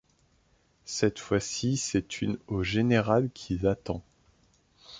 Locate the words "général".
2.63-3.29